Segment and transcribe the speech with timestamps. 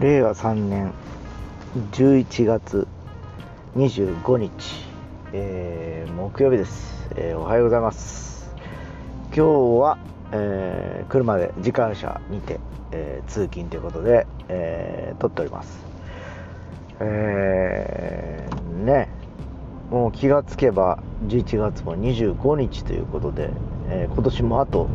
[0.00, 0.94] 令和3年
[1.92, 2.88] 11月
[3.76, 4.50] 25日、
[5.34, 8.50] えー木曜日です、えーおはようございます。
[9.26, 9.42] 今日
[9.78, 9.98] は、
[10.32, 12.60] えー車で時間車にて、
[12.92, 15.78] え通勤ということで、え撮っております。
[17.00, 19.10] えーね
[19.90, 23.50] もう気がつけば11月も25日ということで、
[23.90, 24.88] え今年もあと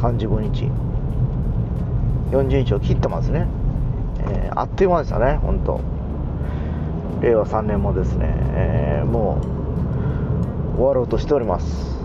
[0.00, 0.70] 35日
[2.30, 3.46] 40日を切ってますね、
[4.30, 5.80] えーあっという間でしたね本当。
[7.20, 9.38] 令和3年もですね、えーも
[10.74, 11.96] う終わろうとしております、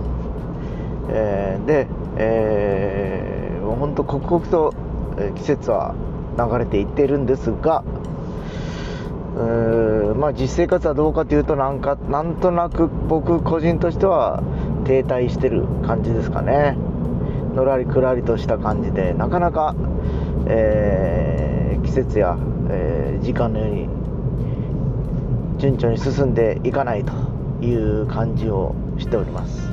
[1.10, 1.88] えーで、
[2.18, 4.74] えーもう本当刻々と
[5.36, 5.96] 季節は
[6.38, 7.84] 流れていっているんですが
[10.16, 14.44] まあ実生活はどうかというとなんかなんとなく僕個人としては
[14.86, 16.78] 停滞してる感じですかね。
[17.56, 19.76] のらりくらりとした感じでなかなか、
[20.50, 22.38] えー季節や、
[22.70, 23.88] えー時間のように
[25.60, 27.14] 順調に進んでいかないと
[27.62, 29.70] いう感じをしております。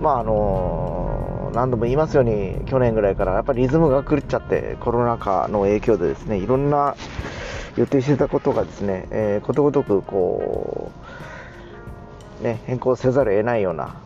[0.00, 6.94] まああの何度も言いますように去年ぐらいからやっぱりリズムが狂っちゃってコロナ禍の影響でですねいろんな
[7.76, 10.90] 予定してたことがですね、えことごとくこ
[12.40, 13.96] うね変更せざるを得ないような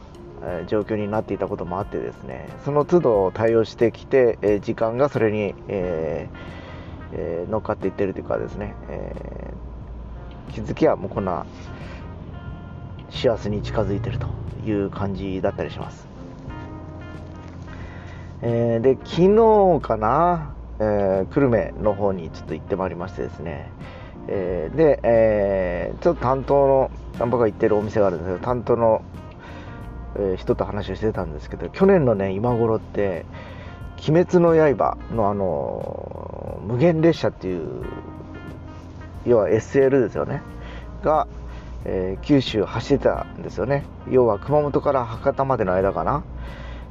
[0.67, 6.29] 状況になっていたこともあってですねその都度対応してきて、え時間がそれに、え
[7.13, 11.47] えー乗っかっていってるというかですね、えー気づきはもうこんな
[13.11, 14.27] 幸せに近づいてると
[14.67, 16.07] いう感じだったりします、
[18.43, 23.71] えーで昨日かな、えー久留米の方にちょっと行ってまいりましてですね、
[24.29, 26.91] えーで、えーちょっと担当の
[27.27, 29.03] 僕が行ってるお店があるんですけど担当の
[30.17, 33.25] え人と話をしてたんですけど去年のね今頃って
[34.09, 37.85] 「鬼滅の刃の」あの無限列車っていう
[39.27, 40.43] 要は SL ですよね。
[41.03, 41.27] が、
[41.85, 43.85] えー九州走ってたんですよね。
[44.09, 46.23] 要は熊本から博多までの間かな。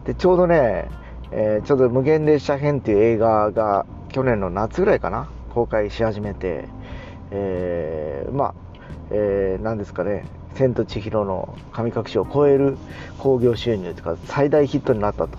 [0.06, 0.90] でちょうどね、
[1.32, 6.68] えーちょうど無限列車編っていう映画が去年の夏ぐらいかな公開し始めて、
[7.32, 8.54] えーまあ、
[9.12, 10.26] えー、ですかね
[10.56, 12.78] 「千と千尋の神隠し」を超える
[13.20, 15.38] 興行収入というか最大ヒットになったと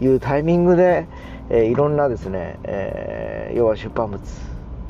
[0.00, 1.06] いうタイミングで、
[1.50, 4.22] えーいろんなですね、えー要は出版物、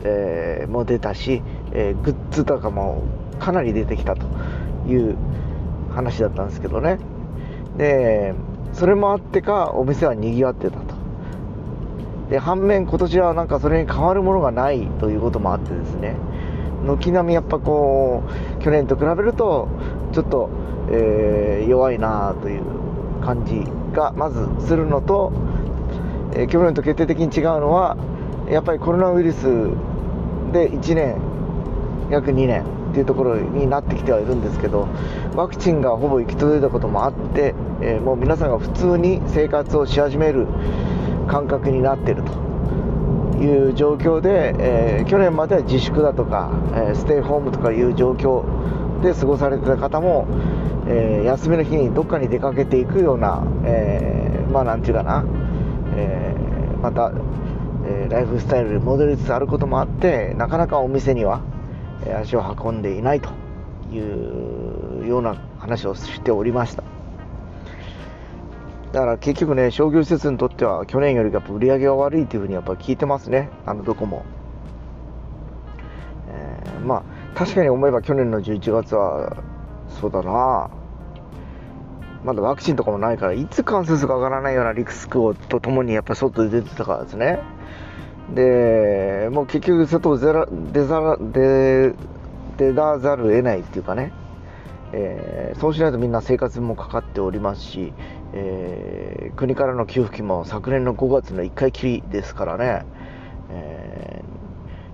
[0.05, 3.03] えーも出たし、えグッズとかも
[3.39, 4.27] かなり出てきたと
[4.87, 5.17] いう
[5.91, 6.99] 話だったんですけどね。
[7.77, 8.35] で
[8.73, 10.95] それもあってかお店はにぎわってたと。
[12.31, 16.15] で反面今年はなんかそれに変わるものがないということもあってですね。
[16.85, 18.23] 軒並みやっぱこ
[18.59, 19.69] う去年と比べると
[20.13, 20.51] ちょっと、
[20.91, 22.63] えー弱いなという
[23.23, 23.63] 感じ
[23.95, 25.33] がまずするのと、
[26.33, 27.97] えー去年と決定的に違うのは
[28.49, 29.43] やっぱりコロナウイルス
[30.53, 31.17] で1年
[32.11, 34.89] 約2年っていうところになってきてはいるんですけど
[35.37, 40.49] ワクチンがほぼ行き届いたこともあって、えーもう皆さんが普通に生活をし始める
[41.29, 42.50] 感覚になっていると。
[43.41, 48.45] いう状況で、えー去年までは自粛だとか、えーステイホームとかいう状況
[49.03, 50.27] で過ごされてた方も、
[50.87, 55.25] えー休みの日にどっかに出かけていくような、えまあなんていうかな、
[55.97, 56.35] え
[56.83, 57.13] また、
[57.87, 61.41] えライフスタイルに戻りつつあることもあってなかなかお店には、
[62.23, 63.31] 足を運んでいないと
[63.93, 67.00] いうような話をしておりました。
[68.93, 73.49] だから結局ね商業施設にとっては去年よりやっぱ売り上げが悪いというふうにやっぱ聞いてますね。
[73.65, 74.25] あのどこも、
[76.29, 77.03] えーまあ
[77.35, 79.37] 確かに思えば去年の11月は
[80.01, 80.71] そうだな。
[82.25, 87.41] まだワクチンとかもないからいつ感染するかわからないようなリスクをとともにやっぱ外で出てたからですね。
[88.35, 91.95] でもう結局外出ざら出
[92.59, 94.13] 出らざるを得ないっていうかね、
[94.93, 97.93] えーそうしないとみんな生活もかかっておりますし、
[98.33, 102.85] えー国からの給付金も昨年の5月の1回きりですからね、
[103.51, 104.23] え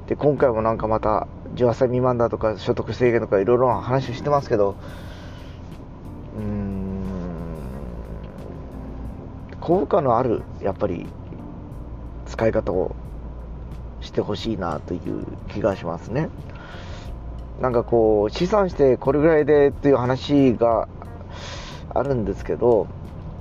[0.05, 1.27] ーで今回もなんかまた
[1.57, 4.77] 18歳未満だとか所得制限とかいろいろな話してますけど
[6.37, 6.77] うーん
[9.61, 11.07] 効果のあるやっぱり
[12.27, 12.95] 使い方を
[14.01, 16.29] してほしいなという気がしますね。
[17.61, 20.89] なんかこう試算してこれぐらいでっていう話が
[21.95, 22.87] あるんですけど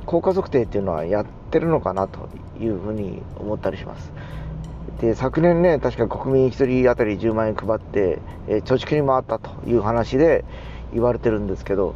[0.05, 2.29] 効果測定っていうのはやってるのかなと
[2.59, 4.11] いうふうに思ったりします。
[5.01, 10.45] で昨年ね確か国民1人当たり10万円配って、えー貯蓄に回ったという話で
[10.93, 11.95] 言われてるんですけど、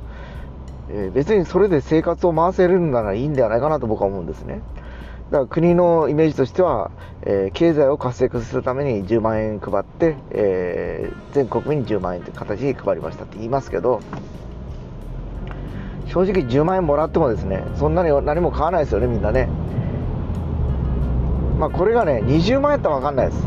[0.90, 4.62] えー別にそれで生活を回せるんならいいんではないかなと僕は思うんですね。
[5.32, 6.92] だから国のイメージとしては、
[7.22, 14.02] えー、経済を活性化するために10万円配って、えー、全国民に10万円という形に配りましたって言いますけど
[16.08, 19.48] 正直10万円もらってもですねそんなに何も買わないですよねみんなね。
[21.60, 23.44] まあこれがね20万円やったら分かんないです。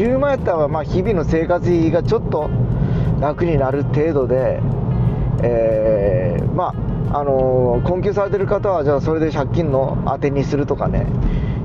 [0.00, 2.50] 10万円やったらまあ日々の生活費がちょっと
[3.20, 4.60] 楽になる程度で
[5.42, 6.85] えー、まあ
[7.18, 11.06] あの、困窮されてる方はじゃあそれで借金の当てにするとかね。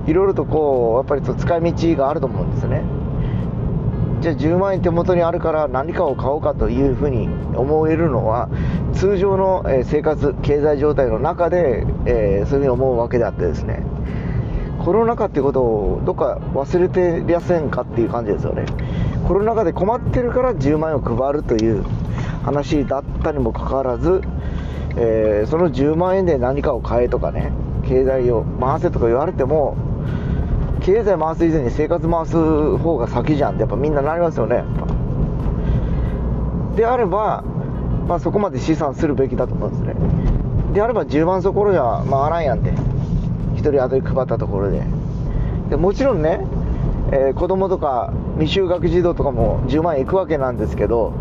[0.08, 2.84] いろいろとこうやっぱりと使い道があると思うんですね。
[4.22, 8.50] じゃあ10万円手元にあるから何かを買おうかというふうに思えるのは
[8.94, 13.84] 通常の生活経済状態の中で、えー、そういうふうに思うわけであってですね。
[14.84, 18.66] コロナ禍っていうことをどっか忘れてりゃせんかっていう感じですよね。
[19.28, 21.84] コロナ禍で困ってるから10万円を配るという
[22.44, 24.22] 話だったにもかかわらず、
[24.98, 27.52] えー、その10万円で何かを買えとかね
[27.88, 29.78] 経済を回せとか言われても
[30.82, 34.64] 経済回す以前に生活回す方が先じゃんってやっぱみんななりますよね。
[36.76, 37.44] であれば、
[38.08, 39.96] まあ、そこまで資産するべきだと思うんですね。
[40.74, 42.72] であれば10万そころじゃ回らんやんって。
[43.56, 44.84] 1人当たり配ったところで。
[45.70, 46.42] でもちろんね、
[47.12, 51.14] えー、子供とか未就学児童とかも10万円いくわけなんですけど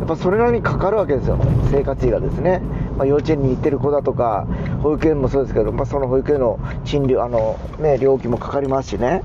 [0.00, 1.38] やっぱそれなりにかかるわけですよ。
[1.70, 2.60] 生活費がですね、
[2.96, 4.46] まあ、幼稚園に行ってる子だとか
[4.82, 9.22] 保育園もそうですけど、まあ、その保育園の賃料あの、ね、料金もかかりますしね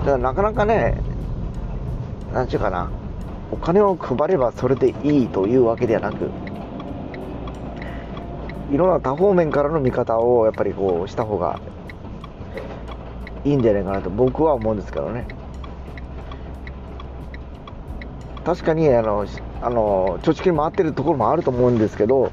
[0.00, 1.00] だからなかなかね
[2.32, 2.90] なんちゅうかな
[3.50, 6.30] お金を配ればそれでいいというわけではなく
[8.72, 11.60] いろんな多方面からの見方をやっぱりこうした方が
[13.44, 15.26] いいんじゃないかなと僕は思うんですけどね。
[18.44, 19.26] 確かにあの
[19.60, 22.32] あの貯蓄に回ってるところもあると思うんですけど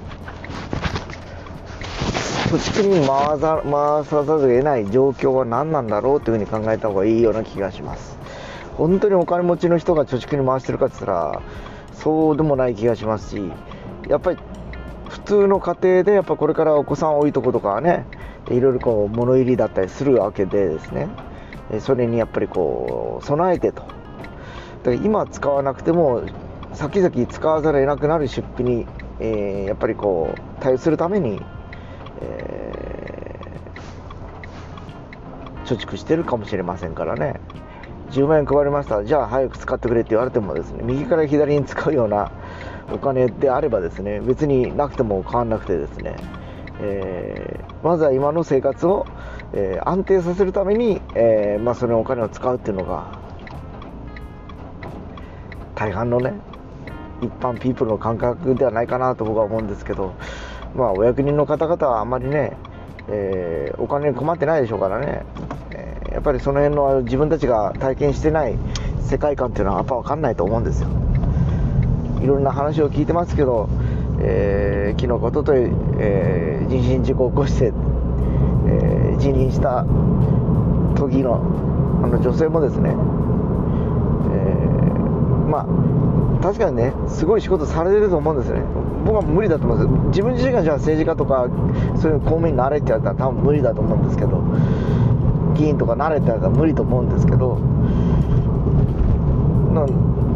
[2.50, 8.17] 貯蓄に回さ回さざるを得ない状況は何なんだろうというふうに考えた方がいいような気がします。
[8.75, 11.41] 本当にお金持ちの人が貯蓄に回してるかって言ったら
[11.91, 13.51] そうでもない気がしますし
[14.07, 14.39] やっぱり
[15.09, 18.05] 普通の家庭でやっぱこれからお子さん多いとことかはね
[18.50, 21.09] いろいろこう物入りだったりするわけでですね。
[21.81, 23.99] それにやっぱりこう備えてと。
[24.83, 26.23] だから今使わなくても
[26.73, 28.85] 先々使わざるを得なくなる出費に、
[29.19, 31.41] えー、やっぱりこう対応するために、
[32.21, 37.39] えー、貯蓄してるかもしれませんからね。
[38.11, 39.03] 10万円配りました。
[39.03, 42.31] じゃあ早く使ってくれって言われてもですね右から左に使うような
[42.91, 46.15] お金であればですね別になくても変わんなくてですね、
[46.81, 49.05] えー、まずは今の生活を、
[49.53, 53.19] え、安定させるために、えまあ、そのお金を使うっていうのが
[55.79, 56.33] 大半のね
[57.21, 60.13] 一般ピープルの感覚ではないかなと僕は思うんですけど
[60.75, 62.51] まあお役人の方々はあんまりね、
[63.07, 65.23] えー、お金に困ってないでしょうからね、
[65.71, 68.57] えー、やっぱりその辺の自分たちが体験してない
[69.01, 70.89] 世界観っていうのはやっぱ分かんないと思うんですよ。
[72.21, 73.69] いろんな話を聞いてますけど、
[74.19, 79.85] えー、昨日ことと、えー、人身事故を起こして、えー、辞任した
[80.95, 81.41] 時の
[82.03, 82.93] あの女性もですね
[85.50, 88.63] まあ、確かにね、すごい仕事されてると思うんですよね。
[89.06, 91.48] 僕は無理だと思うんです自分自身がじゃあ政治家とか、
[92.00, 94.44] そういう公務員になれって言われたら多分無理だと思うんですけど、
[95.56, 97.58] 議員とかなれって言われたら無理と思うんですけど、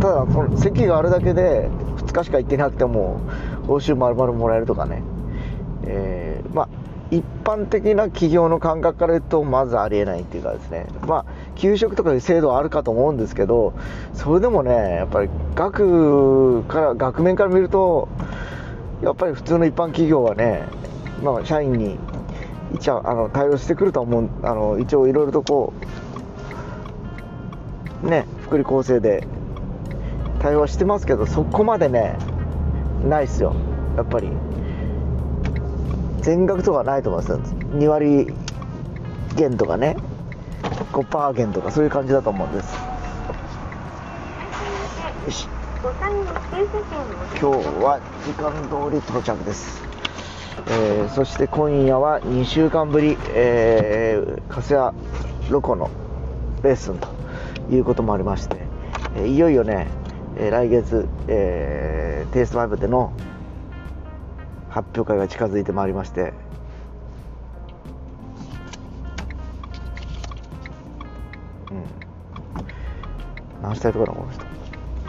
[0.04, 3.22] ただ、その席があるだけで2日しか行ってなくても、
[3.68, 5.02] 報酬丸々もらえるとかね、
[5.86, 6.70] えー、まあ、
[7.10, 13.74] 一般的な企業の感覚から言うと、まずありえないっていうかですね、まあ、給食とかいう制度はあるかと思うんですけど、
[14.14, 18.08] それでもね、やっぱり額から、額面から見ると、
[19.02, 20.64] やっぱり普通の一般企業はね、
[21.22, 21.98] まあ、社員に
[22.74, 25.74] 一応あの対応してくると思う、あの一応いろいろとこ
[28.04, 29.28] う、ね、福利厚生で
[30.40, 32.18] 対応してますけど、そこまでね、
[33.04, 33.56] ないっすよ、
[33.96, 34.30] やっぱり。
[36.22, 38.34] 全額とかないと思います2割
[39.36, 39.98] 減とかね。
[40.94, 42.76] 5%減とかそういう感じだと思うんです。
[45.26, 45.48] よし。
[45.84, 49.84] 今日は時間通り到着です、
[50.68, 54.94] えー、そして今夜は2週間ぶり、えー、カスヤ
[55.50, 55.90] ロコの
[56.64, 57.10] レッスンと
[57.70, 58.60] いうこともありまして、
[59.18, 59.88] え、いよいよね、
[60.38, 63.12] え、来月、えー、テイストバイブでの
[64.70, 66.32] 発表会が近づいてまいりまして
[73.64, 74.46] 何したいとかなこの人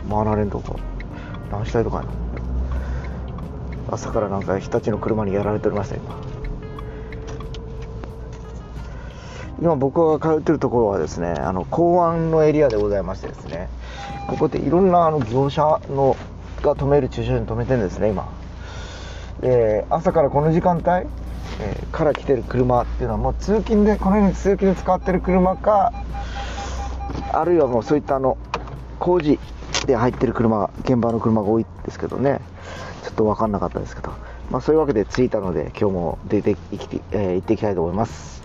[0.09, 0.79] 回られんとこ。
[1.51, 2.09] 何したいとかな
[3.91, 6.17] 朝からなんか日立の車にやられておりました今。
[9.61, 13.69] 今僕が通ってるところはですねあの港湾のエリアでございましてですね。
[14.29, 16.17] ここでいろんなあの業者の
[16.63, 18.33] が止める駐車場に止めてるんですね今。
[19.41, 21.09] で朝からこの時間帯、
[21.61, 25.93] え、から来てる車っていうのはもう通勤でこのように通勤で使ってる車か
[27.33, 28.37] あるいはもうそういったあの
[28.99, 29.39] 工事
[29.87, 32.41] で入ってる車が現場の車が多いですけどね。
[33.03, 34.13] ちょっと分かんなかったですけど。
[34.51, 38.44] まあそういうわけで着いたので今日も出ていきて、えー、行っていきたいと思います。